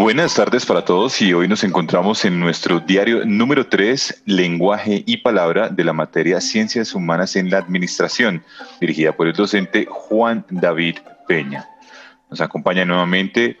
[0.00, 5.18] Buenas tardes para todos y hoy nos encontramos en nuestro diario número 3, Lenguaje y
[5.18, 8.42] Palabra de la materia Ciencias Humanas en la Administración,
[8.80, 10.96] dirigida por el docente Juan David
[11.28, 11.68] Peña.
[12.30, 13.58] Nos acompaña nuevamente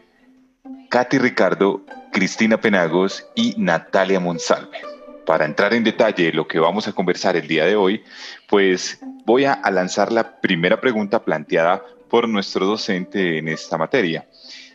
[0.88, 4.78] Katy Ricardo, Cristina Penagos y Natalia Monsalve.
[5.26, 8.02] Para entrar en detalle de lo que vamos a conversar el día de hoy,
[8.48, 14.26] pues voy a lanzar la primera pregunta planteada por nuestro docente en esta materia.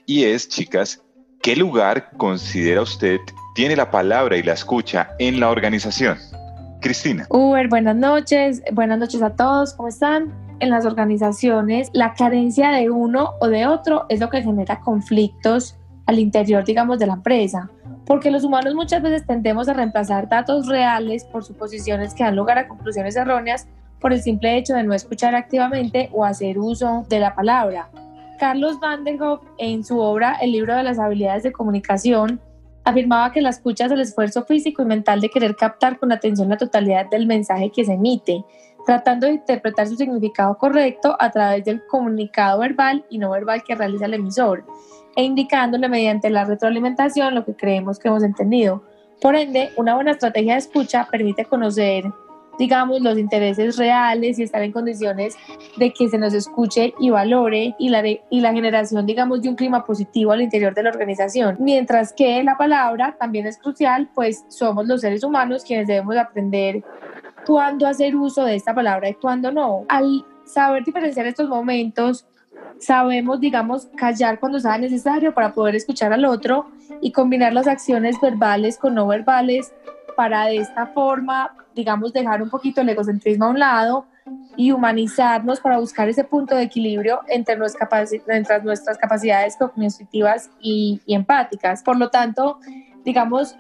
[0.05, 1.02] Y es, chicas,
[1.45, 3.20] ¿Qué lugar considera usted
[3.53, 6.17] tiene la palabra y la escucha en la organización?
[6.81, 7.27] Cristina.
[7.30, 8.63] Uber, buenas noches.
[8.73, 9.76] Buenas noches a todos.
[9.76, 10.34] ¿Cómo están?
[10.59, 15.77] En las organizaciones, la carencia de uno o de otro es lo que genera conflictos
[16.08, 17.70] al interior, digamos, de la empresa.
[18.08, 22.58] Porque los humanos muchas veces tendemos a reemplazar datos reales por suposiciones que dan lugar
[22.58, 23.67] a conclusiones erróneas
[24.00, 27.88] por el simple hecho de no escuchar activamente o hacer uso de la palabra.
[28.38, 32.41] Carlos Van der Hoff, en su obra El libro de las habilidades de comunicación,
[32.83, 36.50] afirmaba que la escucha es el esfuerzo físico y mental de querer captar con atención
[36.50, 38.44] la totalidad del mensaje que se emite,
[38.86, 43.75] tratando de interpretar su significado correcto a través del comunicado verbal y no verbal que
[43.75, 44.63] realiza el emisor,
[45.16, 48.83] e indicándole mediante la retroalimentación lo que creemos que hemos entendido.
[49.22, 52.06] Por ende, una buena estrategia de escucha permite conocer
[52.58, 55.36] digamos, los intereses reales y estar en condiciones
[55.78, 59.56] de que se nos escuche y valore y la, y la generación, digamos, de un
[59.56, 61.58] clima positivo al interior de la organización.
[61.59, 66.84] Mientras que la palabra también es crucial, pues somos los seres humanos quienes debemos aprender
[67.45, 69.86] cuándo hacer uso de esta palabra y cuándo no.
[69.88, 72.25] Al saber diferenciar estos momentos,
[72.80, 76.67] sabemos, digamos, callar cuando sea necesario para poder escuchar al otro
[77.02, 79.73] y combinar las acciones verbales con no verbales
[80.16, 84.05] para de esta forma, digamos, dejar un poquito el egocentrismo a un lado
[84.57, 91.83] y humanizarnos para buscar ese punto de equilibrio entre, nuestras capacidades cognitivas y, empáticas.
[91.83, 92.59] Por lo tanto,
[93.03, 93.55] digamos,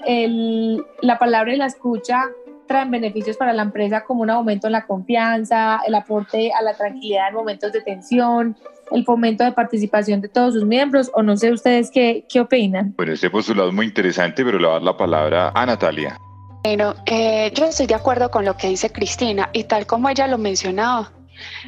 [1.01, 2.23] la palabra y la escucha
[2.67, 6.73] traen beneficios para la empresa como un aumento en la confianza, el aporte a la
[6.73, 8.55] tranquilidad en momentos de tensión,
[8.91, 12.93] el fomento de participación de todos sus miembros, o no sé ustedes qué, qué opinan.
[12.97, 16.17] Bueno, este postulado es muy interesante, pero le voy a dar la palabra a Natalia.
[16.65, 20.25] Bueno, eh, yo estoy de acuerdo con lo que dice Cristina y tal como ella
[20.25, 21.11] lo mencionaba,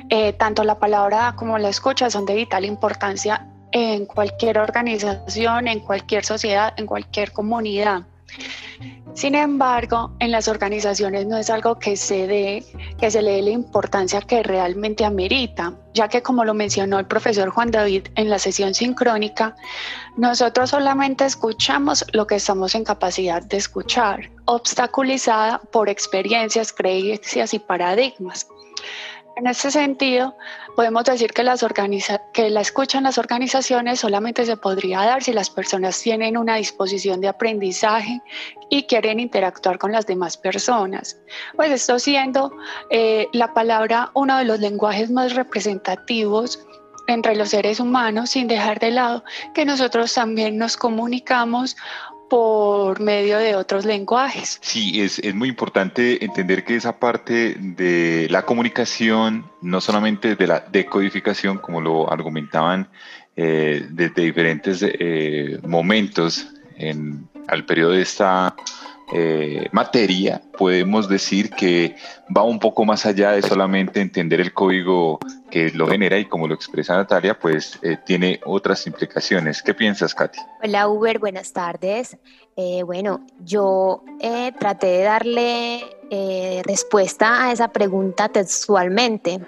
[0.09, 5.81] eh, tanto la palabra como la escucha son de vital importancia en cualquier organización, en
[5.81, 8.07] cualquier sociedad, en cualquier comunidad.
[9.13, 12.63] Sin embargo, en las organizaciones no es algo que se dé,
[12.99, 17.07] que se le dé la importancia que realmente amerita, ya que como lo mencionó el
[17.07, 19.55] profesor Juan David en la sesión sincrónica,
[20.17, 27.59] nosotros solamente escuchamos lo que estamos en capacidad de escuchar, obstaculizada por experiencias, creencias y
[27.59, 28.47] paradigmas.
[29.38, 30.35] En ese sentido,
[30.75, 31.63] podemos decir que, las
[32.33, 36.55] que la escucha en las organizaciones solamente se podría dar si las personas tienen una
[36.55, 38.19] disposición de aprendizaje
[38.71, 41.19] y quieren interactuar con las demás personas.
[41.55, 42.51] Pues esto siendo
[42.89, 46.65] eh, la palabra uno de los lenguajes más representativos
[47.05, 49.23] entre los seres humanos, sin dejar de lado
[49.53, 51.77] que nosotros también nos comunicamos
[52.29, 54.59] por medio de otros lenguajes.
[54.61, 60.47] Sí, es, es, muy importante entender que esa parte de la comunicación, no solamente de
[60.47, 62.89] la decodificación, como lo argumentaban
[63.35, 68.55] eh, desde diferentes eh, momentos en, al periodo de esta
[69.13, 71.95] eh, materia, podemos decir que
[72.35, 75.19] va un poco más allá de solamente entender el código
[75.50, 79.63] que lo genera y como lo expresa Natalia, pues eh, tiene otras implicaciones.
[79.63, 80.40] ¿Qué piensas, Katy?
[80.62, 82.18] Hola, Uber, buenas tardes.
[82.57, 84.03] Eh, bueno, yo
[84.59, 89.39] traté de darle respuesta a esa pregunta textualmente.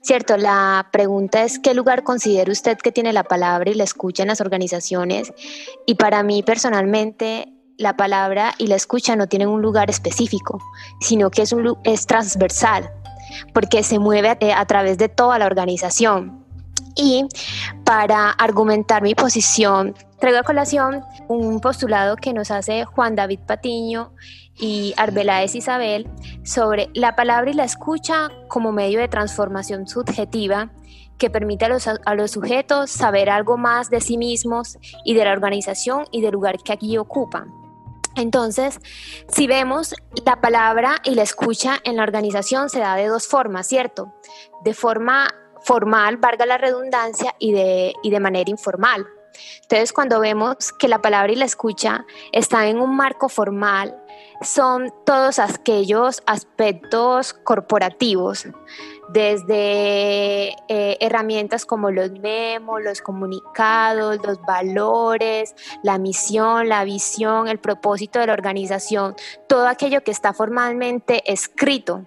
[0.00, 4.22] Cierto, la pregunta es qué lugar considera usted que tiene la palabra y la escucha
[4.22, 5.32] en las organizaciones.
[5.86, 10.60] Y para mí personalmente la palabra y la escucha no tienen un lugar específico,
[11.00, 12.90] sino que es, un, es transversal,
[13.52, 16.44] porque se mueve a, a través de toda la organización.
[16.94, 17.26] Y
[17.84, 24.12] para argumentar mi posición, traigo a colación un postulado que nos hace Juan David Patiño
[24.58, 26.08] y Arbeláez Isabel
[26.44, 30.70] sobre la palabra y la escucha como medio de transformación subjetiva
[31.18, 35.24] que permite a los, a los, sujetos saber algo más de sí mismos y de
[35.24, 37.61] la organización y del lugar que aquí ocupan.
[38.16, 38.80] Entonces,
[39.28, 39.94] si vemos
[40.24, 44.12] la palabra y la escucha en la organización se da de dos formas, ¿cierto?
[44.64, 45.28] De forma
[45.62, 49.06] formal, valga la redundancia, y de, y de manera informal.
[49.62, 53.96] Entonces, cuando vemos que la palabra y la escucha están en un marco formal,
[54.42, 58.46] son todos aquellos aspectos corporativos
[59.08, 67.58] desde eh, herramientas como los memos, los comunicados, los valores, la misión, la visión, el
[67.58, 69.14] propósito de la organización,
[69.48, 72.06] todo aquello que está formalmente escrito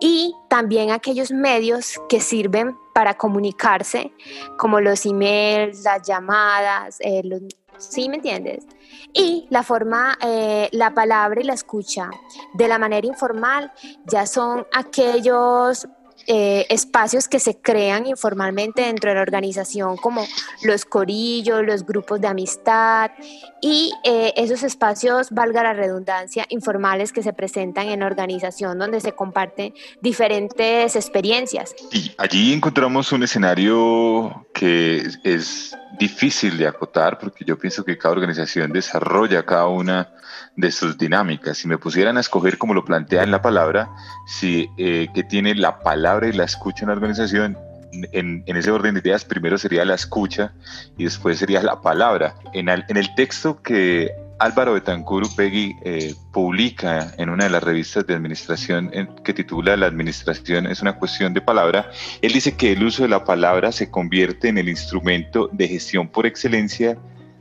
[0.00, 4.12] y también aquellos medios que sirven para comunicarse,
[4.56, 7.22] como los emails, las llamadas, eh,
[7.78, 8.66] ¿sí me entiendes?
[9.12, 12.10] Y la forma, eh, la palabra y la escucha
[12.54, 13.72] de la manera informal
[14.06, 15.88] ya son aquellos
[16.30, 20.26] eh, espacios que se crean informalmente dentro de la organización, como
[20.62, 23.10] los corillos, los grupos de amistad
[23.62, 29.00] y eh, esos espacios, valga la redundancia, informales que se presentan en la organización donde
[29.00, 29.72] se comparten
[30.02, 31.74] diferentes experiencias.
[31.92, 38.12] Y allí encontramos un escenario que es difícil de acotar porque yo pienso que cada
[38.12, 40.08] organización desarrolla cada una
[40.56, 41.58] de sus dinámicas.
[41.58, 43.90] Si me pusieran a escoger como lo plantea en la palabra,
[44.26, 47.56] si eh, que tiene la palabra y la escucha en la organización,
[47.92, 50.52] en, ese orden de ideas, primero sería la escucha
[50.96, 52.34] y después sería la palabra.
[52.52, 57.62] En el, en el texto que Álvaro Betancur Upegui eh, publica en una de las
[57.62, 58.90] revistas de administración
[59.24, 61.90] que titula La administración es una cuestión de palabra,
[62.22, 66.08] él dice que el uso de la palabra se convierte en el instrumento de gestión
[66.08, 66.96] por excelencia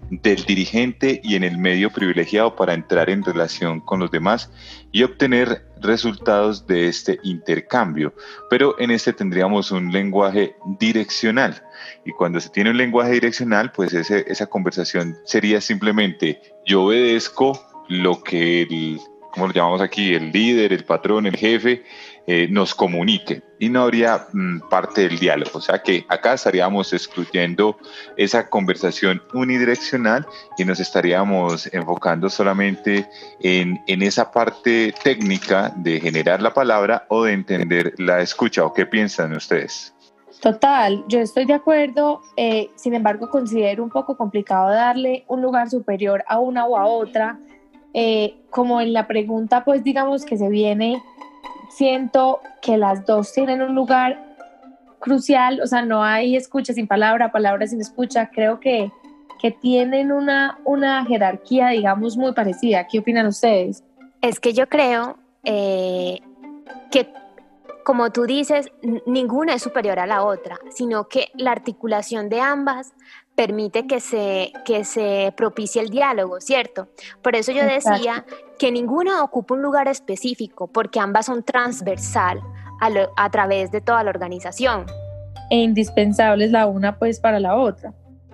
[0.10, 4.50] del dirigente y en el medio privilegiado para entrar en relación con los demás
[4.92, 8.14] y obtener resultados de este intercambio.
[8.50, 11.62] Pero en este tendríamos un lenguaje direccional.
[12.08, 18.24] Y cuando se tiene un lenguaje direccional, pues esa conversación sería simplemente yo obedezco lo
[18.24, 19.02] que el,
[19.34, 20.14] ¿cómo lo llamamos aquí?
[20.14, 21.84] El líder, el patrón, el jefe
[22.26, 25.58] eh, nos comunique y no habría mm, parte del diálogo.
[25.58, 27.78] O sea que acá estaríamos excluyendo
[28.16, 30.26] esa conversación unidireccional
[30.58, 33.06] y nos estaríamos enfocando solamente
[33.42, 38.64] en, en esa parte técnica de generar la palabra o de entender la escucha.
[38.64, 39.94] ¿O qué piensan ustedes?
[40.42, 45.70] Total, yo estoy de acuerdo, eh, sin embargo considero un poco complicado darle un lugar
[45.70, 47.40] superior a una o a otra,
[47.94, 51.02] eh, como en la pregunta pues digamos que se viene
[51.70, 54.28] siento que las dos tienen un lugar
[55.00, 58.92] crucial, o sea, no hay escucha sin palabra, palabra sin escucha, creo que,
[59.40, 62.88] que tienen una, una jerarquía, digamos, muy parecida.
[62.88, 63.84] ¿Qué opinan ustedes?
[64.22, 66.20] Es que yo creo eh,
[66.92, 67.08] que,
[67.88, 68.70] como tú dices,
[69.06, 72.92] ninguna es superior a la otra, sino que la articulación de ambas
[73.34, 76.90] permite que se, que se propicie el diálogo, ¿cierto?
[77.22, 78.26] Por eso yo decía
[78.60, 82.42] que ninguna ocupa un lugar específico, porque ambas son transversal
[83.16, 84.86] a, través de toda la organización.
[85.50, 87.94] E indispensables la una pues para la otra.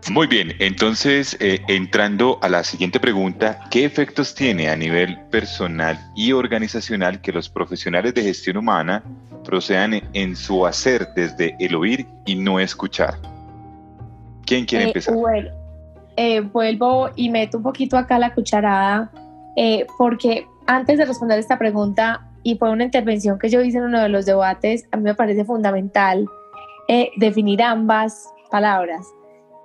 [0.09, 5.99] Muy bien, entonces eh, entrando a la siguiente pregunta, ¿qué efectos tiene a nivel personal
[6.15, 9.03] y organizacional que los profesionales de gestión humana
[9.43, 13.15] procedan en su hacer desde el oír y no escuchar?
[14.45, 15.15] ¿Quién quiere eh, empezar?
[15.15, 15.49] Bueno,
[16.15, 19.11] eh, vuelvo y meto un poquito acá la cucharada,
[19.55, 23.85] eh, porque antes de responder esta pregunta, y fue una intervención que yo hice en
[23.85, 26.27] uno de los debates, a mí me parece fundamental
[27.15, 29.07] definir ambas palabras.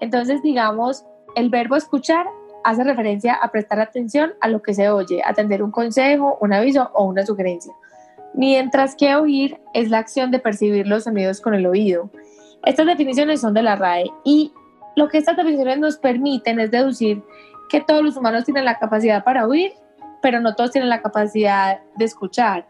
[0.00, 1.04] Entonces, digamos,
[1.34, 2.26] el verbo escuchar
[2.64, 6.90] hace referencia a prestar atención a lo que se oye, atender un consejo, un aviso
[6.94, 7.72] o una sugerencia.
[8.34, 12.10] Mientras que oír es la acción de percibir los sonidos con el oído.
[12.64, 14.52] Estas definiciones son de la RAE y
[14.96, 17.22] lo que estas definiciones nos permiten es deducir
[17.68, 19.72] que todos los humanos tienen la capacidad para oír,
[20.22, 22.66] pero no todos tienen la capacidad de escuchar.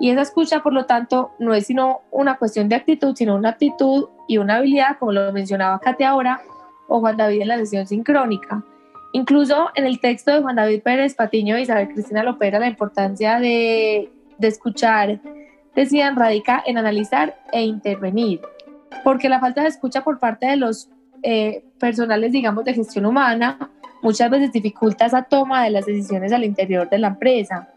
[0.00, 3.50] Y esa escucha, por lo tanto, no es sino una cuestión de actitud, sino una
[3.50, 6.40] actitud y una habilidad, como lo mencionaba Katia ahora,
[6.88, 8.64] o Juan David en la sesión sincrónica.
[9.12, 13.40] Incluso en el texto de Juan David Pérez Patiño y Isabel Cristina Lopera, la importancia
[13.40, 15.20] de, de escuchar,
[15.74, 18.40] decían, radica en analizar e intervenir,
[19.04, 20.88] porque la falta de escucha por parte de los
[21.22, 23.70] eh, personales, digamos, de gestión humana,
[24.02, 27.68] muchas veces dificulta esa toma de las decisiones al interior de la empresa,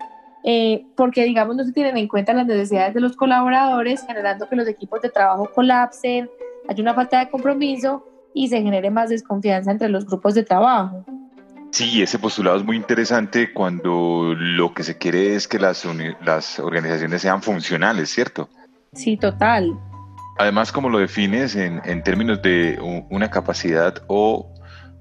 [0.43, 4.55] eh, porque, digamos, no se tienen en cuenta las necesidades de los colaboradores, generando que
[4.55, 6.29] los equipos de trabajo colapsen,
[6.67, 11.05] hay una falta de compromiso y se genere más desconfianza entre los grupos de trabajo.
[11.71, 15.87] Sí, ese postulado es muy interesante cuando lo que se quiere es que las,
[16.21, 18.49] las organizaciones sean funcionales, ¿cierto?
[18.93, 19.79] Sí, total.
[20.37, 22.77] Además, como lo defines en, términos de
[23.09, 24.03] una capacidad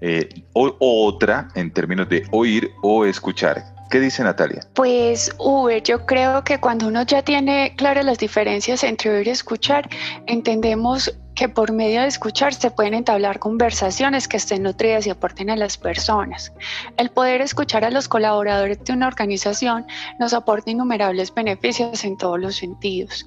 [0.00, 3.64] eh, o, otra en términos de oír o escuchar.
[3.90, 4.60] ¿Qué dice Natalia?
[4.74, 9.30] Pues Uber, yo creo que cuando uno ya tiene claras las diferencias entre oír y
[9.30, 9.88] escuchar,
[10.26, 15.48] entendemos que por medio de escuchar se pueden entablar conversaciones que estén nutridas y aporten
[15.48, 16.52] a las personas.
[16.98, 19.86] El poder escuchar a los colaboradores de una organización
[20.18, 23.26] nos aporta innumerables beneficios en todos los sentidos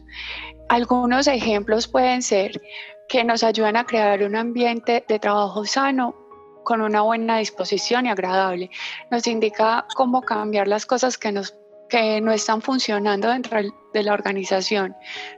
[0.69, 2.61] Algunos ejemplos pueden ser
[3.09, 6.13] que nos ayudan a crear un ambiente de trabajo sano
[6.63, 8.69] con una buena disposición y agradable.
[9.09, 11.55] Nos indica cómo cambiar las cosas que, nos,
[11.89, 13.59] que no están funcionando dentro
[13.93, 14.95] de la organización.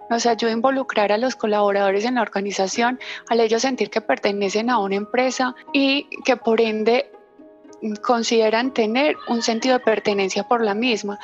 [0.10, 3.00] Nos ayuda a involucrar a los colaboradores en la organización,
[3.30, 7.12] al ellos sentir que pertenecen a una empresa y que por ende
[8.02, 11.20] consideran tener un sentido de pertenencia por la misma.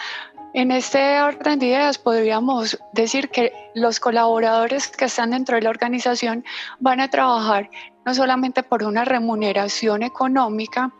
[0.54, 5.70] En este orden de ideas podríamos decir que los colaboradores que están dentro de la
[5.70, 6.44] organización
[6.80, 7.70] van a trabajar
[8.06, 10.92] no solamente por una remuneración económica,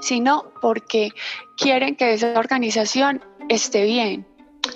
[0.00, 1.10] sino porque
[1.56, 4.26] quieren que esa organización esté bien.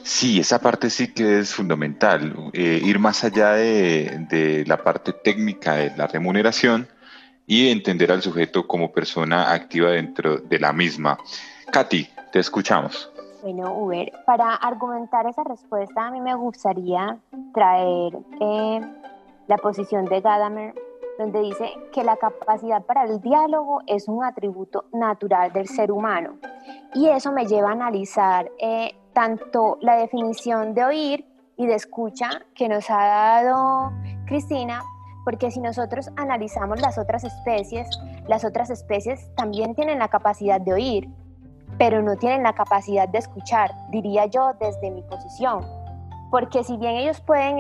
[0.03, 5.13] Sí, esa parte sí que es fundamental, eh, ir más allá de, de la parte
[5.13, 6.89] técnica de la remuneración
[7.47, 11.19] y entender al sujeto como persona activa dentro de la misma.
[11.73, 13.11] Katy, te escuchamos.
[13.43, 17.19] Bueno, Uber, para argumentar esa respuesta a mí me gustaría
[17.55, 18.81] traer eh,
[19.49, 20.75] la posición de Gadamer,
[21.21, 26.39] donde dice que la capacidad para el diálogo es un atributo natural del ser humano.
[26.95, 32.31] Y eso me lleva a analizar eh, tanto la definición de oír y de escucha
[32.55, 33.93] que nos ha dado
[34.27, 34.83] Cristina,
[35.25, 37.87] porque si nosotros analizamos las otras especies,
[38.27, 41.09] las otras especies también tienen la capacidad de oír
[41.81, 45.65] pero no tienen la capacidad de escuchar, diría yo desde mi posición.
[46.31, 47.59] Porque si bien ellos pueden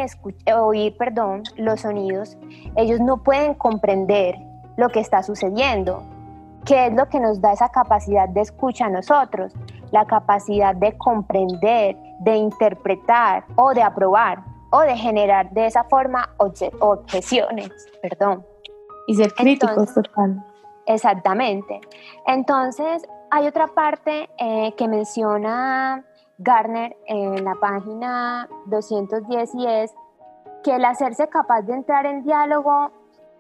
[0.55, 2.39] oír perdón, los sonidos,
[2.77, 4.37] ellos no pueden comprender
[4.77, 6.03] lo que está sucediendo.
[6.65, 9.53] ¿Qué es lo que nos da esa capacidad de escucha a nosotros?
[9.91, 16.29] La capacidad de comprender, de interpretar o de aprobar o de generar de esa forma
[16.39, 17.71] objeciones,
[18.03, 18.45] perdón.
[19.07, 20.45] Y ser críticos, total.
[20.87, 21.81] Exactamente.
[22.27, 26.05] Entonces, hay otra parte eh, que menciona
[26.43, 29.95] Garner en la página 210 y es
[30.63, 32.91] que el hacerse capaz de entrar en diálogo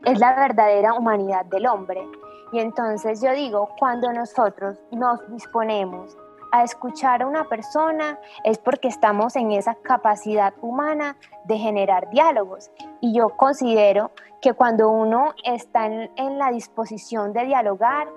[0.04, 2.06] es la verdadera humanidad del hombre.
[2.52, 6.14] Y entonces yo digo, cuando nosotros nos disponemos
[6.52, 12.70] a escuchar a una persona es porque estamos en esa capacidad humana de generar diálogos.
[13.00, 14.10] Y yo considero
[14.42, 18.08] que cuando uno está en, en la disposición de dialogar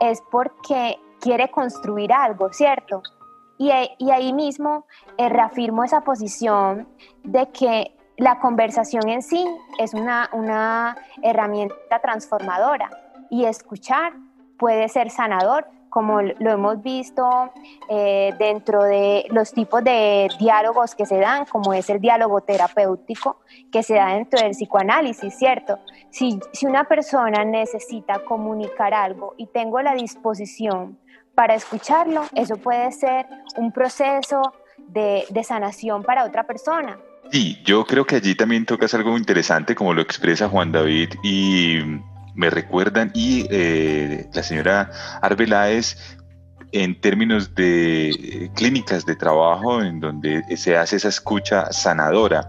[0.00, 3.02] es porque quiere construir algo, ¿cierto?
[3.60, 3.70] Y,
[4.10, 4.86] ahí mismo
[5.18, 6.88] eh, reafirmo esa posición
[7.24, 9.44] de que la conversación en sí
[9.78, 12.88] es una, una herramienta transformadora
[13.28, 14.14] y escuchar
[14.58, 17.52] puede ser sanador, como lo hemos visto
[17.90, 23.40] eh, dentro de los tipos de diálogos que se dan, como es el diálogo terapéutico
[23.70, 25.80] que se da dentro del psicoanálisis, ¿cierto?
[26.08, 30.98] Si, si una persona necesita comunicar algo y tengo la disposición
[31.34, 34.54] para escucharlo, eso puede ser un proceso
[34.88, 36.98] de, sanación para otra persona.
[37.32, 41.78] Sí, yo creo que allí también tocas algo interesante, como lo expresa Juan David y
[42.34, 44.90] me recuerdan, y eh, la señora
[45.22, 45.96] Arbeláez,
[46.72, 52.48] en términos de clínicas de trabajo, en donde se hace esa escucha sanadora.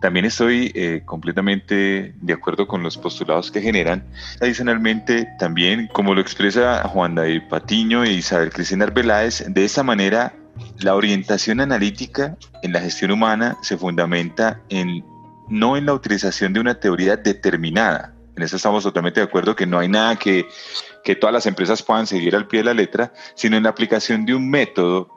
[0.00, 4.06] También estoy eh, completamente de acuerdo con los postulados que generan.
[4.40, 10.34] Adicionalmente, también, como lo expresa Juan David Patiño e Isabel Cristina Arbeláez, de esta manera
[10.78, 15.04] la orientación analítica en la gestión humana se fundamenta en
[15.48, 18.14] no en la utilización de una teoría determinada.
[18.36, 20.46] En eso estamos totalmente de acuerdo que no hay nada que,
[21.02, 24.24] que todas las empresas puedan seguir al pie de la letra, sino en la aplicación
[24.26, 25.08] de un método,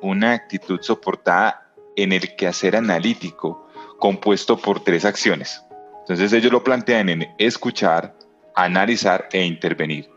[0.00, 3.61] una actitud soportada en el quehacer analítico,
[4.02, 5.64] compuesto por tres acciones.
[6.00, 8.16] Entonces ellos lo plantean en escuchar,
[8.56, 10.10] analizar e intervenir,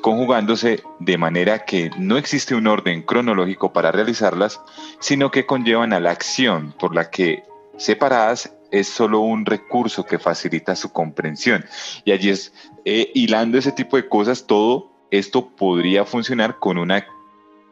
[0.00, 4.60] conjugándose de manera que no existe un orden cronológico para realizarlas,
[5.00, 7.42] sino que conllevan a la acción por la que
[7.76, 11.64] separadas es solo un recurso que facilita su comprensión.
[12.04, 12.52] Y allí es,
[12.84, 17.04] eh, hilando ese tipo de cosas, todo esto podría funcionar con una,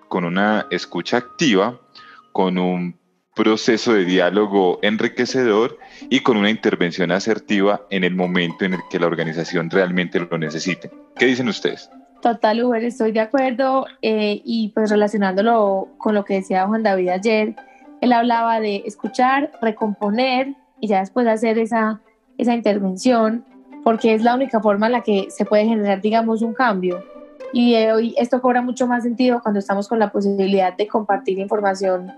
[0.08, 1.80] con una escucha activa,
[2.32, 2.98] con un
[3.34, 9.00] proceso de diálogo enriquecedor y con una intervención asertiva en el momento en el que
[9.00, 10.90] la organización realmente lo necesite.
[11.16, 11.90] ¿Qué dicen ustedes?
[12.22, 17.10] Total, Uber, estoy de acuerdo eh, y pues relacionándolo con lo que decía Juan David
[17.10, 17.54] ayer,
[18.00, 22.00] él hablaba de escuchar, recomponer y ya después hacer esa,
[22.38, 23.44] esa intervención,
[23.82, 27.04] porque es la única forma en la que se puede generar, digamos, un cambio.
[27.52, 31.38] Y eh, hoy esto cobra mucho más sentido cuando estamos con la posibilidad de compartir
[31.38, 32.10] información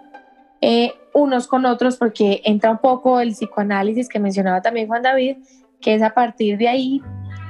[0.60, 5.36] eh, unos con otros porque entra un poco el psicoanálisis que mencionaba también Juan David,
[5.80, 7.02] que es a partir de ahí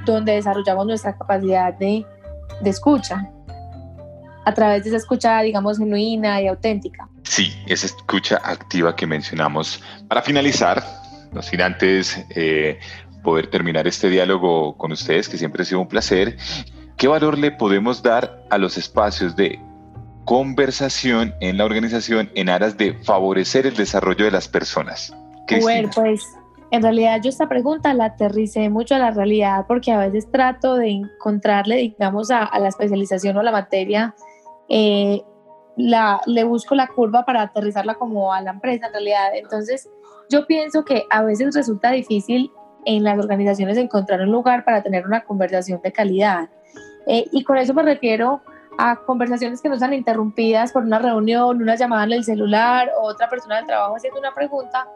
[0.05, 2.05] donde desarrollamos nuestra capacidad de,
[2.61, 3.29] de escucha.
[4.45, 7.09] a través de esa escucha, digamos, genuina y auténtica.
[7.23, 9.83] Sí, esa escucha activa que mencionamos.
[10.07, 10.81] Para finalizar,
[11.33, 12.79] no sin antes eh,
[13.23, 16.37] poder terminar este diálogo con ustedes, que siempre ha sido un placer,
[16.95, 19.59] ¿qué valor le podemos dar a los espacios de
[20.27, 25.15] conversación en la organización en aras de favorecer el desarrollo de las personas?
[25.61, 26.21] Bueno, pues
[26.69, 30.75] en realidad yo esta pregunta la aterricé mucho a la realidad porque a veces trato
[30.75, 34.13] de encontrarle, digamos, a, la especialización o la materia,
[34.67, 35.21] eh,
[35.77, 39.29] la, le busco la curva para aterrizarla como a la empresa en realidad.
[39.33, 39.87] Entonces,
[40.29, 42.51] yo pienso que a veces resulta difícil
[42.85, 46.49] en las organizaciones encontrar un lugar para tener una conversación de calidad.
[47.07, 48.41] Eh, y con eso me refiero
[48.77, 53.07] a conversaciones que no sean interrumpidas por una reunión, una llamada en el celular o
[53.07, 54.87] otra persona del trabajo haciendo una pregunta,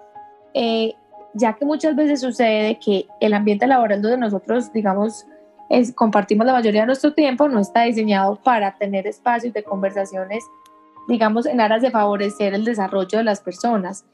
[0.53, 0.93] eh,
[1.33, 5.25] ya que muchas veces sucede que el ambiente laboral donde nosotros, digamos,
[5.69, 10.43] es, compartimos la mayoría de nuestro tiempo no está diseñado para tener espacios de conversaciones,
[11.07, 14.05] digamos, en aras de favorecer el desarrollo de las personas.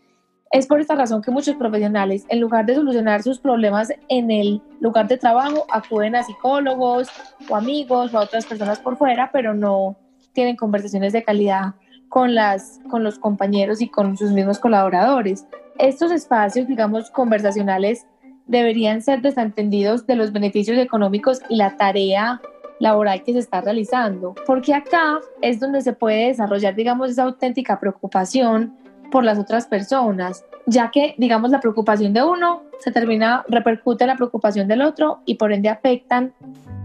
[0.51, 4.61] Es por esta razón que muchos profesionales, en lugar de solucionar sus problemas en el
[4.79, 7.09] lugar de trabajo, acuden a psicólogos
[7.49, 9.97] o amigos o a otras personas por fuera, pero no
[10.33, 11.73] tienen conversaciones de calidad
[12.09, 15.45] con, las, con los compañeros y con sus mismos colaboradores.
[15.77, 18.07] Estos espacios, digamos, conversacionales
[18.45, 22.41] deberían ser desentendidos de los beneficios económicos y la tarea
[22.79, 27.79] laboral que se está realizando, porque acá es donde se puede desarrollar, digamos, esa auténtica
[27.79, 28.77] preocupación
[29.11, 34.09] por las otras personas, ya que, digamos, la preocupación de uno se termina, repercute en
[34.09, 36.33] la preocupación del otro y por ende afectan,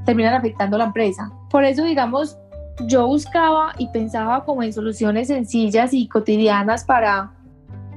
[0.04, 1.30] terminan afectando la empresa.
[1.50, 2.38] Por eso, digamos,
[2.86, 7.32] yo buscaba y pensaba como en soluciones sencillas y cotidianas para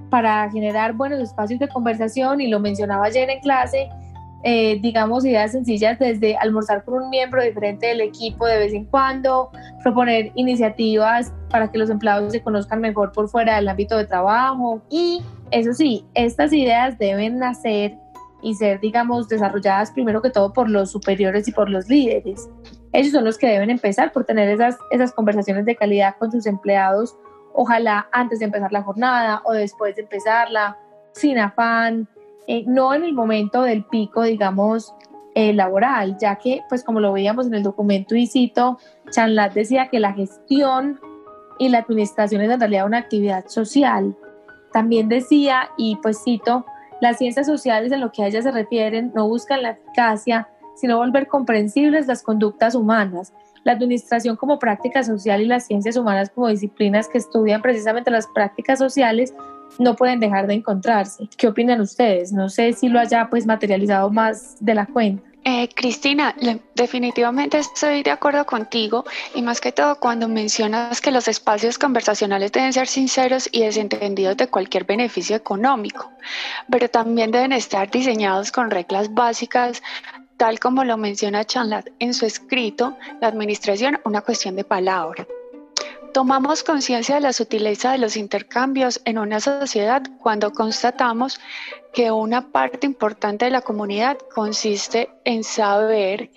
[0.10, 3.90] para generar buenos espacios de conversación y lo mencionaba ayer en clase,
[4.48, 8.86] eh, digamos, ideas sencillas desde almorzar con un miembro diferente del equipo de vez en
[8.86, 9.50] cuando,
[9.82, 14.84] proponer iniciativas para que los empleados se conozcan mejor por fuera del ámbito de trabajo.
[14.92, 17.98] Y eso sí, estas ideas deben nacer
[18.44, 22.48] y ser, digamos, desarrolladas primero que todo por los superiores y por los líderes.
[22.94, 26.46] Ellos son los que deben empezar por tener esas, esas conversaciones de calidad con sus
[26.46, 27.18] empleados
[27.56, 30.78] ojalá antes de empezar la jornada o después de empezarla,
[31.14, 32.08] sin afán,
[32.48, 34.94] eh, no en el momento del pico, digamos,
[35.34, 38.78] eh, laboral, ya que, pues como lo veíamos en el documento y cito,
[39.12, 41.00] Chanlat decía que la gestión
[41.60, 44.16] y la administración es en realidad una actividad social.
[44.72, 46.66] También decía, y pues cito,
[47.02, 50.98] las ciencias sociales en lo que a ellas se refieren no buscan la eficacia, sino
[50.98, 56.48] volver comprensibles las conductas humanas, la administración como práctica social y las ciencias humanas como
[56.48, 59.34] disciplinas que estudian precisamente las prácticas sociales
[59.80, 61.30] no pueden dejar de encontrarse.
[61.38, 62.32] ¿Qué opinan ustedes?
[62.32, 65.24] No sé si lo haya pues materializado más de la cuenta.
[65.48, 66.36] Eh, Cristina,
[66.74, 72.52] definitivamente estoy de acuerdo contigo y más que todo cuando mencionas que los espacios conversacionales
[72.52, 76.12] deben ser sinceros y desentendidos de cualquier beneficio económico,
[76.68, 79.84] pero también deben estar diseñados con reglas básicas
[80.38, 85.26] Tal como lo menciona Chanlat en su escrito, la administración una cuestión de palabra.
[86.16, 91.42] Tomamos conciencia de la sutileza de los intercambios en una sociedad cuando constatamos
[91.94, 96.32] que una parte importante de la comunidad consiste en saber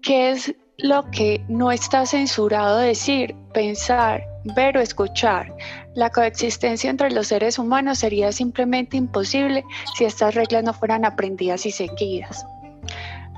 [0.00, 4.24] qué es lo que no está censurado decir, pensar,
[4.56, 5.54] ver o escuchar.
[5.94, 9.62] La coexistencia entre los seres humanos sería simplemente imposible
[9.94, 12.46] si estas reglas no fueran aprendidas y seguidas.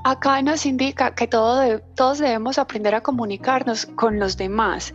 [0.04, 4.94] Acá nos indica que todos debemos aprender a comunicarnos con los demás.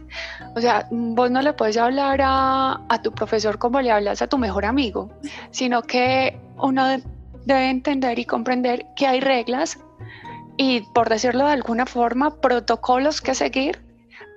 [0.56, 4.38] O sea, vos no le puedes hablar a, tu profesor como le hablas a tu
[4.38, 5.10] mejor amigo,
[5.50, 6.86] sino que uno
[7.46, 9.80] debe entender y comprender que hay reglas
[10.58, 13.82] y, por decirlo de alguna forma, protocolos que seguir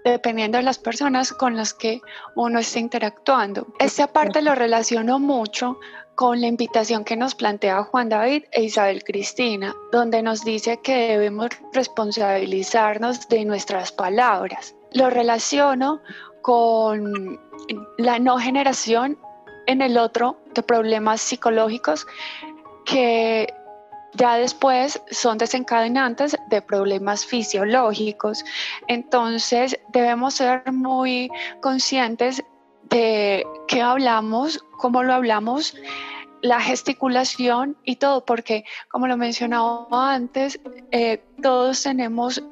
[0.04, 2.00] dependiendo de las personas con las que
[2.34, 3.66] uno esté interactuando.
[3.78, 5.78] Esta parte lo relaciono mucho
[6.22, 11.08] con la invitación que nos plantea Juan David e Isabel Cristina, donde nos dice que
[11.08, 14.76] debemos responsabilizarnos de nuestras palabras.
[14.92, 16.00] Lo relaciono
[16.40, 17.40] con
[17.98, 19.18] la no generación
[19.66, 22.06] en el otro de problemas psicológicos
[22.84, 23.52] que
[24.14, 28.44] ya después son desencadenantes de problemas fisiológicos.
[28.86, 31.28] Entonces debemos ser muy
[31.60, 32.44] conscientes
[32.90, 35.74] de qué hablamos, cómo lo hablamos,
[36.42, 42.42] la gesticulación y todo, porque como lo mencionaba antes, eh, todos tenemos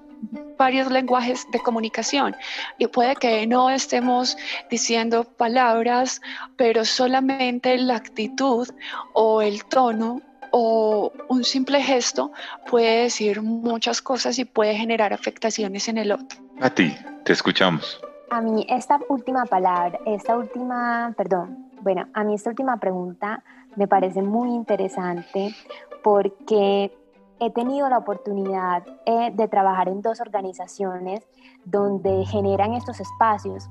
[0.59, 2.37] varios lenguajes de comunicación
[2.79, 4.37] y puede que no estemos
[4.71, 6.21] diciendo palabras,
[6.57, 8.69] pero solamente la actitud
[9.15, 10.21] o el tono
[10.53, 12.33] o un simple gesto
[12.69, 16.39] puede decir muchas cosas y puede generar afectaciones en el otro.
[16.61, 18.01] A ti, te escuchamos.
[18.31, 23.43] a mí esta última palabra, esta última, perdón, bueno, a mí esta última pregunta
[23.77, 25.55] me parece muy interesante
[26.03, 26.93] porque
[27.41, 31.27] he tenido la oportunidad eh, de trabajar en dos organizaciones
[31.65, 33.69] donde generan estos espacios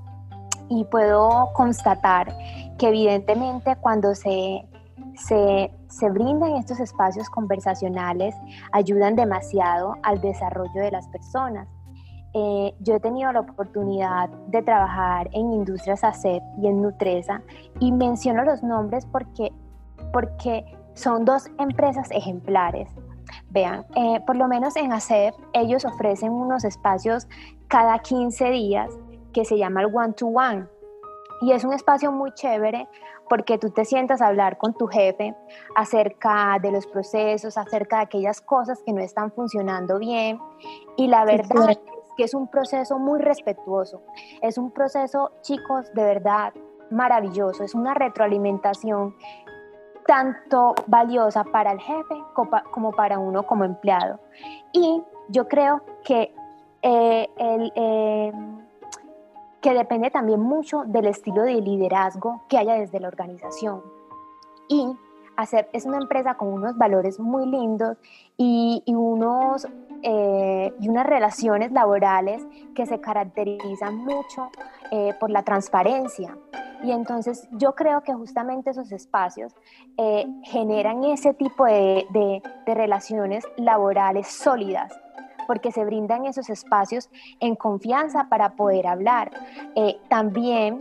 [0.69, 2.35] y puedo constatar
[2.77, 4.67] que evidentemente cuando se,
[5.15, 8.35] se, se, brindan estos espacios conversacionales
[8.71, 11.67] ayudan demasiado al desarrollo de las personas.
[12.35, 17.41] Eh, yo he tenido la oportunidad de trabajar en Industrias ACEP y en Nutresa
[17.79, 19.51] y menciono los nombres porque,
[20.11, 22.89] porque son dos empresas ejemplares.
[23.49, 27.27] Vean, eh, por lo menos en ACEP ellos ofrecen unos espacios
[27.67, 28.89] cada 15 días
[29.33, 30.67] que se llama el one to one.
[31.41, 32.87] Y es un espacio muy chévere
[33.29, 35.35] porque tú te sientas a hablar con tu jefe
[35.75, 40.39] acerca de los procesos, acerca de aquellas cosas que no están funcionando bien.
[40.97, 41.79] Y la verdad es
[42.17, 44.01] que es un proceso muy respetuoso.
[44.41, 46.53] Es un proceso, chicos, de verdad
[46.89, 47.63] maravilloso.
[47.63, 49.15] Es una retroalimentación
[50.09, 54.19] tanto valiosa para el jefe como para uno como empleado.
[54.73, 56.33] Y yo creo que
[56.81, 58.33] eh, el, eh,
[59.61, 63.83] que depende también mucho del estilo de liderazgo que haya desde la organización.
[64.67, 64.97] Y
[65.35, 67.95] hacer, es una empresa con unos valores muy lindos
[68.35, 69.67] y, unos,
[70.01, 72.43] eh, y unas relaciones laborales
[72.73, 74.49] que se caracterizan mucho
[74.89, 76.35] eh, por la transparencia.
[76.83, 79.53] Y entonces yo creo que justamente esos espacios
[79.97, 84.93] eh, generan ese tipo de, de relaciones laborales sólidas
[85.49, 89.31] porque se brindan esos espacios en confianza para poder hablar.
[89.75, 90.79] Eh, también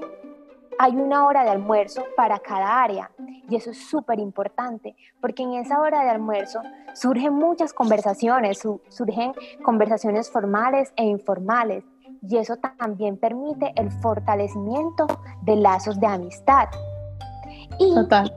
[0.79, 3.11] hay una hora de almuerzo para cada área
[3.49, 6.61] y eso es súper importante porque en esa hora de almuerzo
[6.93, 8.59] surgen muchas conversaciones,
[8.91, 9.33] surgen
[9.63, 11.83] conversaciones formales e informales
[12.23, 15.07] y eso también permite el fortalecimiento
[15.43, 16.69] de lazos de amistad.
[17.79, 17.95] Y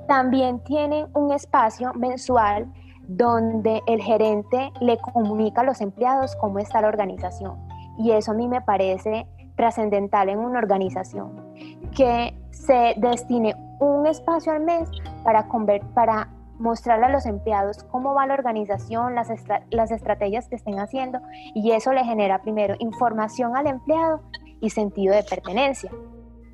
[0.08, 2.72] también tienen un espacio mensual
[3.08, 7.58] donde el gerente le comunica a los empleados cómo está la organización.
[7.98, 11.54] Y eso a mí me parece trascendental en una organización,
[11.96, 14.90] que se destine un espacio al mes
[15.24, 15.48] para,
[15.94, 16.30] para
[16.62, 19.30] mostrarle a los empleados cómo va la organización, las,
[19.92, 21.20] estrategias que estén haciendo,
[21.54, 24.22] y eso le genera primero información al empleado
[24.62, 25.92] y sentido de pertenencia.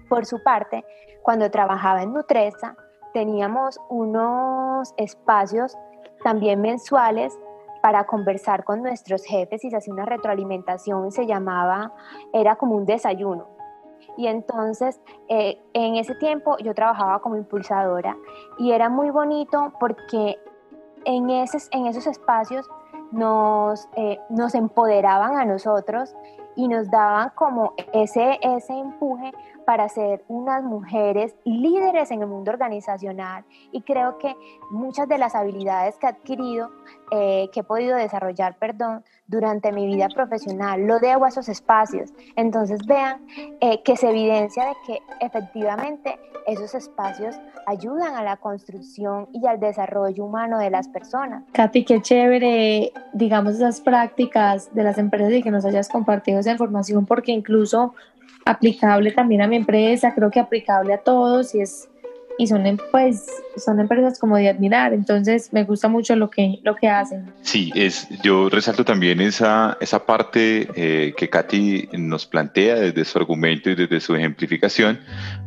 [0.09, 0.85] Por su parte,
[1.23, 2.75] cuando trabajaba en Nutresa,
[3.13, 5.77] teníamos unos espacios
[6.23, 7.37] también mensuales
[7.81, 11.93] para conversar con nuestros jefes y se hacía una retroalimentación, se llamaba,
[12.33, 13.56] era como un desayuno.
[14.17, 14.99] Y entonces
[15.29, 18.17] eh, en ese tiempo yo trabajaba como impulsadora
[18.57, 20.37] y era muy bonito porque
[21.05, 22.67] en, esos, en esos espacios
[23.11, 26.15] nos, eh, nos empoderaban a nosotros
[26.55, 29.31] y nos daban como ese, ese empuje
[29.67, 34.33] para ser unas mujeres líderes en el mundo organizacional y creo que
[34.71, 36.71] muchas de las habilidades que he adquirido,
[37.11, 42.13] eh, que he podido desarrollar, perdón, durante mi vida profesional, lo debo a esos espacios.
[42.37, 43.27] Entonces vean
[43.59, 49.59] eh, que se evidencia de que efectivamente esos espacios ayudan a la construcción y al
[49.59, 51.43] desarrollo humano de las personas.
[51.51, 56.53] Katy, qué chévere, digamos, esas prácticas de las empresas y que nos hayas compartido esa
[56.53, 57.93] información, porque incluso
[58.47, 61.89] aplicable también a mi empresa, creo que aplicable a todos y es
[62.39, 66.59] y son em, pues son empresas como de admirar, entonces me gusta mucho lo que
[66.63, 67.33] lo que hacen.
[67.41, 73.17] Sí, es yo resalto también esa esa parte eh, que Katy nos plantea desde su
[73.17, 74.99] argumento y desde su ejemplificación,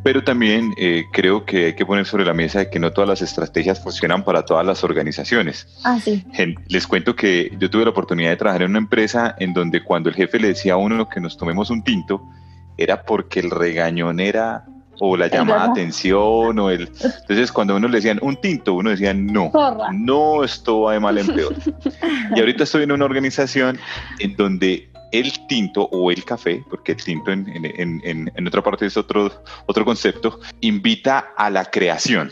[0.03, 3.21] pero también eh, creo que hay que poner sobre la mesa que no todas las
[3.21, 5.67] estrategias funcionan para todas las organizaciones.
[5.85, 6.23] Ah, sí.
[6.67, 10.09] Les cuento que yo tuve la oportunidad de trabajar en una empresa en donde cuando
[10.09, 12.21] el jefe le decía a uno que nos tomemos un tinto,
[12.77, 14.65] era porque el regañón era
[14.99, 18.91] o la llamada de atención o el entonces cuando uno le decían un tinto uno
[18.91, 19.51] decía no
[19.93, 21.55] no esto va de mal en peor
[22.35, 23.79] y ahorita estoy en una organización
[24.19, 28.61] en donde el tinto o el café porque el tinto en, en, en, en otra
[28.61, 29.31] parte es otro
[29.65, 32.31] otro concepto invita a la creación.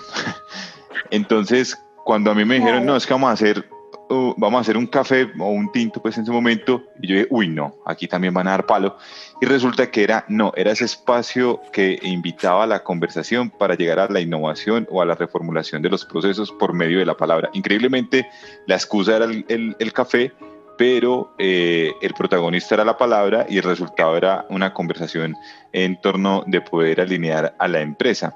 [1.12, 3.69] Entonces cuando a mí me dijeron no es que vamos a hacer
[4.10, 7.28] Vamos a hacer un café o un tinto pues en ese momento y yo dije,
[7.30, 8.98] uy no, aquí también van a dar palo
[9.39, 14.00] y resulta que era, no, era ese espacio que invitaba a la conversación para llegar
[14.00, 17.50] a la innovación o a la reformulación de los procesos por medio de la palabra.
[17.54, 18.28] Increíblemente
[18.65, 20.34] la excusa era el, el, café,
[20.78, 25.36] pero eh, el protagonista era la palabra y el resultado era una conversación
[25.72, 28.36] en torno de poder alinear a la empresa.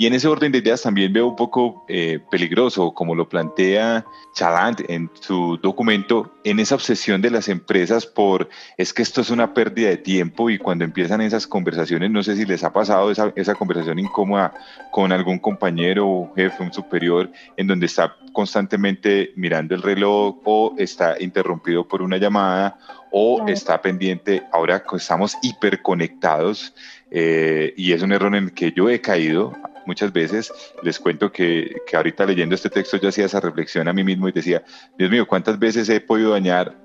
[0.00, 4.06] Y en ese orden de ideas también veo un poco eh, peligroso, como lo plantea
[4.32, 9.30] Chalant en su documento, en esa obsesión de las empresas por es que esto es
[9.30, 13.10] una pérdida de tiempo y cuando empiezan esas conversaciones, no sé si les ha pasado
[13.10, 14.54] esa, esa conversación incómoda
[14.92, 20.74] con algún compañero o jefe, un superior, en donde está constantemente mirando el reloj o
[20.78, 22.78] está interrumpido por una llamada
[23.10, 26.74] o está pendiente, ahora estamos hiperconectados
[27.10, 29.54] eh, y es un error en el que yo he caído
[29.88, 30.52] muchas veces.
[30.82, 34.28] Les cuento que, que ahorita leyendo este texto yo hacía esa reflexión a mí mismo
[34.28, 34.62] y decía,
[34.96, 36.76] Dios mío, ¿cuántas veces he podido dañar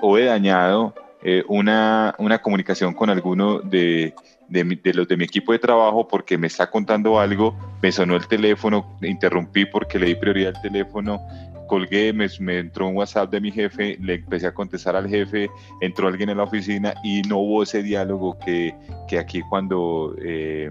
[0.00, 4.14] o he dañado eh, una, una, comunicación con alguno de,
[4.48, 8.28] de, los de mi equipo de trabajo porque me está contando algo, me sonó el
[8.28, 11.20] teléfono, interrumpí porque le di prioridad al teléfono,
[11.66, 15.50] colgué, me, me, entró un WhatsApp de mi jefe, le empecé a contestar al jefe,
[15.80, 18.74] entró alguien en la oficina y no hubo ese diálogo que,
[19.08, 20.70] que aquí cuando eh,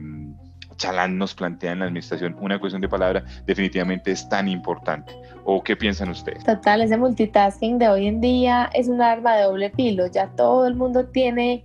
[0.77, 5.13] Chalán nos plantea en la administración una cuestión de palabra definitivamente es tan importante.
[5.43, 6.43] ¿O qué piensan ustedes?
[6.43, 10.07] Total, ese multitasking de hoy en día es un arma de doble filo.
[10.07, 11.63] Ya todo el mundo tiene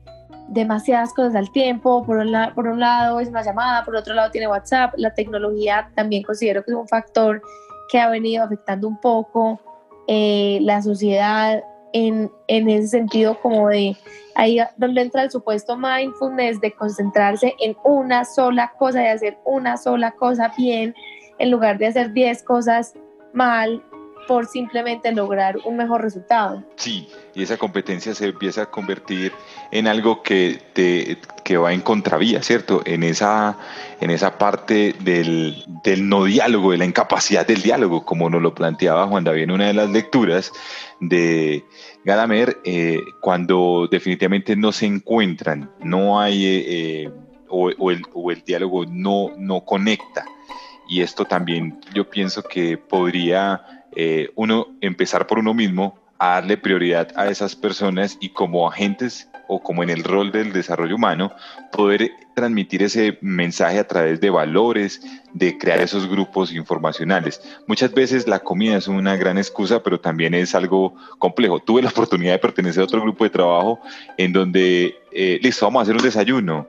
[0.49, 2.05] demasiadas cosas al tiempo.
[2.05, 4.93] Por un, lado es una llamada, por otro lado tiene WhatsApp.
[4.97, 7.43] La tecnología también considero que es un factor
[7.91, 9.61] que ha venido afectando un poco
[10.07, 11.63] eh, la sociedad
[11.93, 13.97] en, en, ese sentido como de
[14.35, 19.77] ahí donde entra el supuesto mindfulness de concentrarse en una sola cosa, de hacer una
[19.77, 20.95] sola cosa bien,
[21.39, 22.95] en lugar de hacer 10 cosas
[23.33, 23.83] mal
[24.31, 26.63] por simplemente lograr un mejor resultado.
[26.77, 29.33] Sí, y esa competencia se empieza a convertir
[29.73, 32.81] en algo que, te, que va en contravía, ¿cierto?
[32.85, 33.59] En esa,
[34.01, 38.55] en esa parte del, del, no diálogo, de la incapacidad del diálogo, como nos lo
[38.55, 40.53] planteaba Juan David en una de las lecturas
[41.01, 41.65] de
[42.05, 47.11] Gadamer, eh, cuando definitivamente no se encuentran, no hay, eh, eh
[47.49, 50.25] o, o, el, o el diálogo no, no conecta.
[50.89, 56.59] Y esto también yo pienso que podría eh, uno empezar por uno mismo a darle
[56.59, 61.33] prioridad a esas personas y como agentes o como en el rol del desarrollo humano,
[61.73, 67.43] poder transmitir ese mensaje a través de valores, de crear esos grupos informacionales.
[67.67, 71.59] Muchas veces la comida es una gran excusa, pero también es algo complejo.
[71.59, 73.81] Tuve la oportunidad de pertenecer a otro grupo de trabajo
[74.17, 76.67] en donde, eh, listo, vamos a hacer un desayuno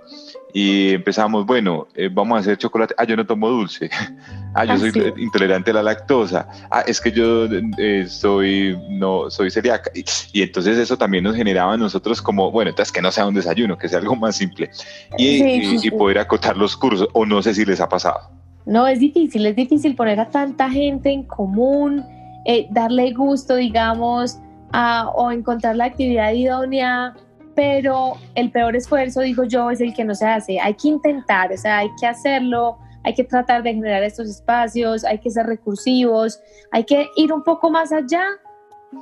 [0.53, 2.93] y empezamos, bueno, eh, vamos a hacer chocolate.
[2.97, 3.89] Ah, yo no tomo dulce.
[4.53, 6.47] ah, yo soy ah, intolerante a la lactosa.
[6.69, 7.45] Ah, es que yo
[7.77, 9.91] eh, soy, no, soy celíaca.
[10.33, 13.33] Y, entonces eso también nos generaba a nosotros como, bueno, entonces que no sea un
[13.33, 14.69] desayuno, que sea algo más simple.
[15.17, 17.07] Y, y, poder acotar los cursos.
[17.13, 18.19] O no sé si les ha pasado.
[18.65, 22.05] No, es difícil, es difícil poner a tanta gente en común,
[22.45, 24.37] eh, darle gusto, digamos,
[24.71, 27.15] a, o encontrar la actividad idónea
[27.55, 30.59] pero el peor esfuerzo, digo yo, es el que no se hace.
[30.59, 35.03] Hay que intentar, o sea, hay que hacerlo, hay que tratar de generar estos espacios,
[35.03, 36.39] hay que ser recursivos,
[36.71, 38.23] hay que ir un poco más allá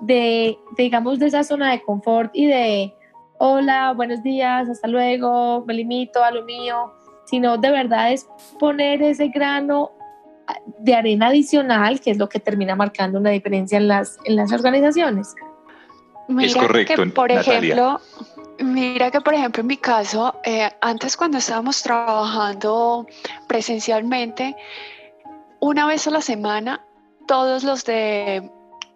[0.02, 2.94] de, digamos, de esa zona de confort y de,
[3.40, 6.92] hola, buenos días, hasta luego, me limito a lo mío,
[7.26, 8.28] sino de verdad es
[8.60, 9.92] poner ese grano
[10.80, 14.52] de arena adicional, que es lo que termina marcando una diferencia en las, en las
[14.52, 15.36] organizaciones.
[16.42, 18.00] es correcto, por ejemplo,
[18.60, 23.08] Mira que, por ejemplo, en mi caso, eh, antes cuando estábamos trabajando
[23.48, 24.56] presencialmente,
[25.62, 26.86] una vez a la semana,
[27.26, 28.52] todos los de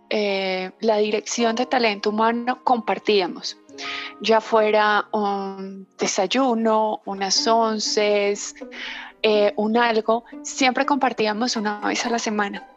[0.09, 3.57] eh, la dirección de talento humano compartíamos,
[4.21, 8.33] ya fuera un desayuno, unas once,
[9.21, 12.67] eh, un algo, siempre compartíamos una vez a la semana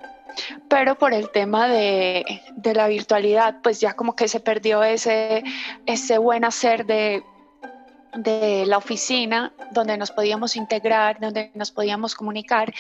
[0.69, 2.25] pero por el tema de,
[2.63, 5.43] la virtualidad, pues ya como que se perdió ese,
[6.19, 7.23] buen hacer de,
[8.67, 12.73] la oficina donde nos podíamos integrar, donde nos podíamos comunicar,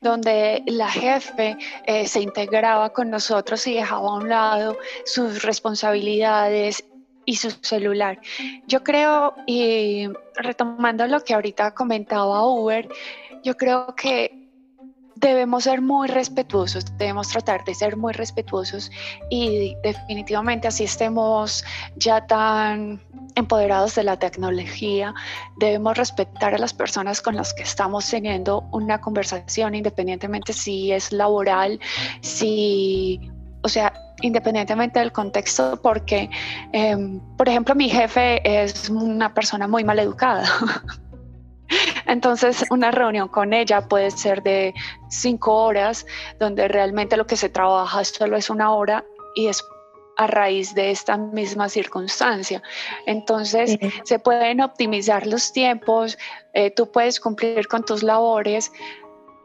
[0.00, 6.84] donde la jefe eh, se integraba con nosotros y dejaba a un lado sus responsabilidades
[7.24, 8.18] y su celular.
[8.66, 12.88] Yo creo, y retomando lo que ahorita comentaba Uber,
[13.44, 14.39] yo creo que
[15.20, 18.90] debemos ser muy respetuosos, debemos tratar de ser muy respetuosos
[19.28, 21.64] y definitivamente así estemos
[21.96, 23.00] ya tan
[23.34, 25.14] empoderados de la tecnología,
[25.58, 31.12] debemos respetar a las personas con las que estamos teniendo una conversación, independientemente si es
[31.12, 31.78] laboral,
[32.22, 33.20] si,
[33.62, 36.30] o sea, independientemente del contexto, porque,
[36.72, 40.44] em, por ejemplo, mi jefe es una persona muy mal educada.
[42.10, 44.74] Entonces, una reunión con ella puede ser de
[45.08, 46.04] cinco horas,
[46.40, 49.04] donde realmente lo que se trabaja solo es una hora
[49.36, 49.64] y es
[50.16, 52.62] a raíz de esta misma circunstancia.
[53.06, 56.18] Entonces, se pueden optimizar los tiempos,
[56.52, 58.72] eh, tú puedes cumplir con tus labores,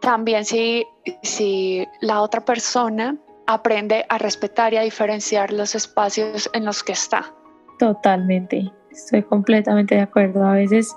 [0.02, 0.88] también si,
[1.22, 6.94] si la otra persona aprende a respetar y a diferenciar los espacios en los que
[6.94, 7.32] está.
[7.78, 10.44] Totalmente, estoy completamente de acuerdo.
[10.44, 10.96] A veces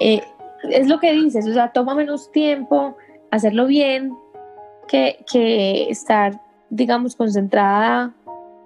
[0.00, 0.22] eh,
[0.70, 2.96] es lo que dices, o sea, toma menos tiempo
[3.30, 4.12] hacerlo bien
[4.88, 8.14] que, que estar, digamos, concentrada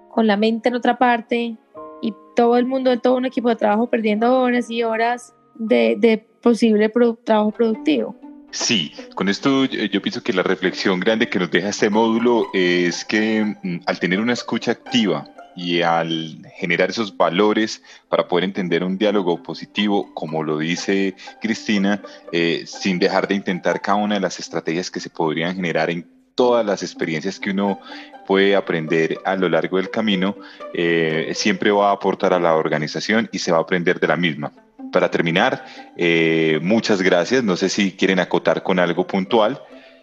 [0.09, 1.57] con la mente en otra parte
[2.01, 6.17] y todo el mundo, todo un equipo de trabajo perdiendo horas y horas de, de
[6.41, 6.91] posible
[7.23, 8.15] trabajo productivo.
[8.51, 13.03] Sí, con esto yo, pienso que la reflexión grande que nos deja este módulo es
[13.05, 18.83] que mm, al tener una escucha activa y al generar esos valores para poder entender
[18.83, 24.21] un diálogo positivo, como lo dice Cristina, eh, sin dejar de intentar cada una de
[24.21, 27.79] las estrategias que se podrían generar en todas las experiencias que uno
[28.27, 30.35] puede aprender a lo largo del camino,
[30.75, 34.15] eh, siempre va a aportar a la organización y se va a aprender de la
[34.15, 34.51] misma.
[34.91, 35.65] Para terminar,
[35.97, 37.43] eh, muchas gracias.
[37.43, 39.59] No sé si quieren acotar con algo puntual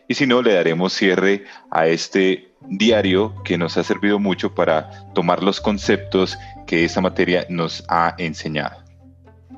[0.09, 4.91] y si no, le daremos cierre a este diario que nos ha servido mucho para
[5.15, 8.85] tomar los conceptos que esta materia nos ha enseñado.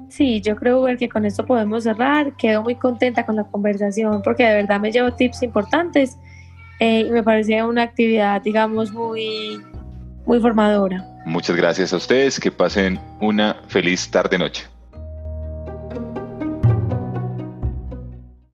[0.08, 2.36] Sí, yo creo que con esto podemos cerrar.
[2.36, 6.16] Quedo muy contenta con la conversación porque de verdad me llevo tips importantes
[6.78, 9.60] eh, y me parecía una actividad, digamos, muy,
[10.24, 11.04] muy formadora.
[11.26, 12.38] Muchas gracias a ustedes.
[12.38, 14.64] Que pasen una feliz tarde-noche.